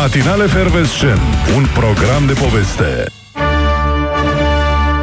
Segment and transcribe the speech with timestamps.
[0.00, 1.20] Matinale Fervescent,
[1.56, 3.06] un program de poveste.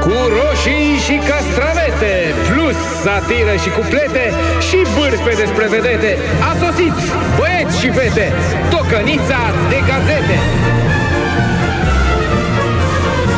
[0.01, 2.13] Cu roșii și castravete,
[2.49, 4.25] plus satiră și cuplete
[4.67, 6.17] și bârfe despre vedete.
[6.49, 6.95] A sosit,
[7.37, 8.33] băieți și fete,
[8.69, 10.37] tocănița de gazete.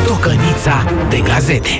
[0.06, 0.76] Tocănița
[1.08, 1.78] de gazete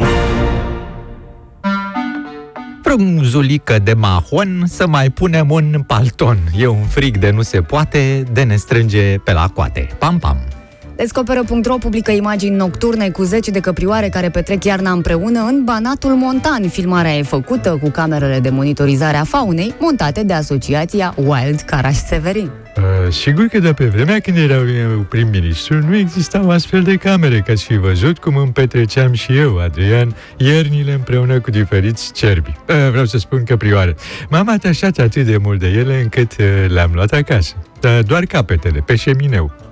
[2.91, 6.39] frunzulică de mahon să mai punem un palton.
[6.57, 9.89] E un frig de nu se poate, de ne strânge pe la coate.
[9.99, 10.60] Pam, pam!
[11.01, 16.69] Descoperă.ro publică imagini nocturne cu zeci de căprioare care petrec iarna împreună în Banatul Montan.
[16.69, 22.51] Filmarea e făcută cu camerele de monitorizare a faunei montate de asociația Wild Caraș Severin.
[22.77, 24.63] Uh, sigur că de pe vremea când erau
[25.09, 30.15] prim-ministru nu existau astfel de camere, ca și văzut cum îmi petreceam și eu, Adrian,
[30.37, 32.51] iernile împreună cu diferiți cerbi.
[32.69, 33.97] Uh, vreau să spun că prioare.
[34.31, 37.55] M-am atașat atât de mult de ele încât uh, le-am luat acasă.
[37.81, 39.70] Dar doar capetele, pe șemineu.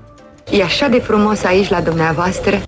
[0.50, 2.62] E așa de frumos aici la dumneavoastră.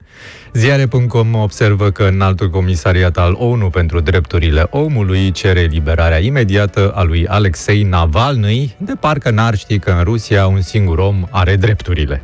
[0.53, 7.27] Ziare.com observă că înaltul comisariat al ONU pentru drepturile omului cere liberarea imediată a lui
[7.27, 12.23] Alexei Navalny, de parcă n-ar ști că în Rusia un singur om are drepturile.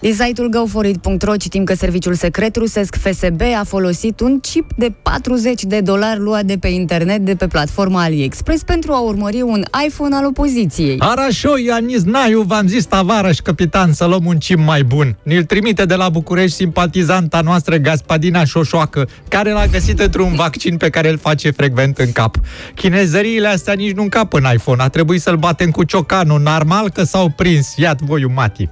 [0.00, 5.62] Din site-ul goforit.ro citim că serviciul secret rusesc FSB a folosit un chip de 40
[5.62, 10.14] de dolari luat de pe internet de pe platforma AliExpress pentru a urmări un iPhone
[10.14, 10.96] al opoziției.
[10.98, 12.88] Arașo, Ianis Naiu, v-am zis
[13.32, 15.16] și capitan, să luăm un chip mai bun.
[15.22, 20.90] Ni-l trimite de la București simpatizanta noastră Gaspadina Șoșoacă, care l-a găsit într-un vaccin pe
[20.90, 22.36] care îl face frecvent în cap.
[22.74, 27.02] Chinezăriile astea nici nu încap în iPhone, a trebuit să-l batem cu ciocanul, normal că
[27.02, 27.76] s-au prins.
[27.76, 28.68] Iat voi, Mati.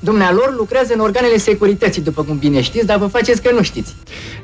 [0.00, 3.94] Dumnealor lucrează în organele securității, după cum bine știți, dar vă faceți că nu știți.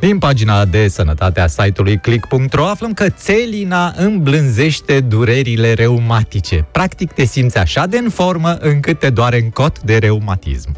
[0.01, 6.67] Din pagina de sănătate a site-ului click.ro aflăm că țelina îmblânzește durerile reumatice.
[6.73, 10.75] Practic te simți așa de în formă încât te doare în cot de reumatism.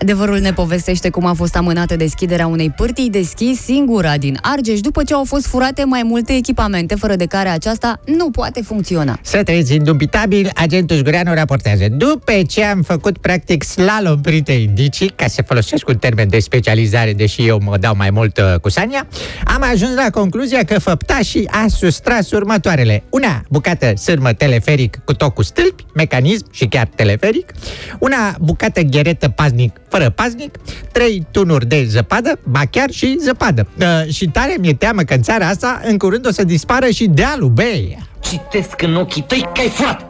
[0.00, 4.80] Adevărul ne povestește cum a fost amânată deschiderea unei pârtii de schi singura din Argeș
[4.80, 9.18] după ce au fost furate mai multe echipamente fără de care aceasta nu poate funcționa.
[9.22, 11.84] Să trăiți indubitabil, agentul Zgureanu raportează.
[11.90, 17.12] După ce am făcut practic slalom printre indicii, ca să folosesc un termen de specializare,
[17.12, 19.06] deși eu mă dau mai mult uh, cu Sania,
[19.44, 23.02] am ajuns la concluzia că făptașii a sustras următoarele.
[23.10, 27.52] Una bucată sârmă teleferic cu tot cu stâlpi, mecanism și chiar teleferic,
[27.98, 30.58] una bucată gheretă paznic fără paznic,
[30.92, 33.66] trei tunuri de zăpadă, ba chiar și zăpadă.
[33.78, 37.06] Uh, și tare mi-e teamă că în țara asta în curând o să dispară și
[37.06, 37.98] dealul, băi!
[38.20, 40.06] Citesc în ochii tăi că ai furat!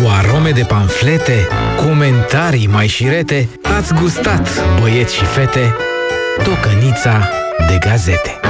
[0.00, 4.48] Cu arome de panflete, comentarii mai șirete, ați gustat,
[4.80, 5.74] băieți și fete,
[6.44, 7.28] tocănița
[7.68, 8.40] de gazete.